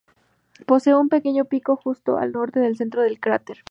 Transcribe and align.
Posee 0.65 0.95
un 0.95 1.09
pequeño 1.09 1.45
pico 1.45 1.75
justo 1.75 2.17
al 2.17 2.31
norte 2.31 2.59
del 2.59 2.75
centro 2.75 3.03
del 3.03 3.19
cráter. 3.19 3.59